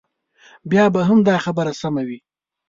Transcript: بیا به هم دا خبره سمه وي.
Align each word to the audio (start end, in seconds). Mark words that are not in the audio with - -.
بیا 0.71 0.85
به 0.93 1.01
هم 1.07 1.19
دا 1.27 1.35
خبره 1.45 1.71
سمه 1.81 2.03
وي. 2.07 2.19